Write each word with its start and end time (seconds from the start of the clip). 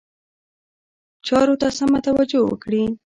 چارو 1.27 1.55
ته 1.61 1.67
سمه 1.77 1.99
توجه 2.07 2.41
وکړي. 2.45 2.83